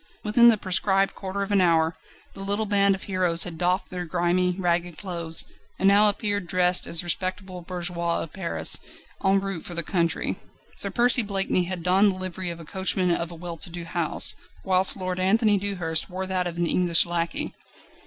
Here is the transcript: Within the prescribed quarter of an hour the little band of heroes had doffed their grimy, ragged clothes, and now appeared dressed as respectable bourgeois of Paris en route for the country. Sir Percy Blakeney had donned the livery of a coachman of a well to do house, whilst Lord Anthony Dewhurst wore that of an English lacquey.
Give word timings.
Within 0.23 0.47
the 0.47 0.57
prescribed 0.57 1.13
quarter 1.13 1.43
of 1.43 1.51
an 1.51 1.61
hour 1.61 1.93
the 2.33 2.39
little 2.39 2.65
band 2.65 2.95
of 2.95 3.03
heroes 3.03 3.43
had 3.43 3.59
doffed 3.59 3.91
their 3.91 4.03
grimy, 4.03 4.55
ragged 4.59 4.97
clothes, 4.97 5.45
and 5.77 5.87
now 5.87 6.09
appeared 6.09 6.47
dressed 6.47 6.87
as 6.87 7.03
respectable 7.03 7.61
bourgeois 7.61 8.21
of 8.23 8.33
Paris 8.33 8.79
en 9.23 9.39
route 9.39 9.63
for 9.63 9.75
the 9.75 9.83
country. 9.83 10.39
Sir 10.75 10.89
Percy 10.89 11.21
Blakeney 11.21 11.65
had 11.65 11.83
donned 11.83 12.13
the 12.13 12.17
livery 12.17 12.49
of 12.49 12.59
a 12.59 12.65
coachman 12.65 13.11
of 13.11 13.29
a 13.29 13.35
well 13.35 13.57
to 13.57 13.69
do 13.69 13.83
house, 13.83 14.33
whilst 14.65 14.97
Lord 14.97 15.19
Anthony 15.19 15.59
Dewhurst 15.59 16.09
wore 16.09 16.25
that 16.25 16.47
of 16.47 16.57
an 16.57 16.65
English 16.65 17.05
lacquey. 17.05 17.53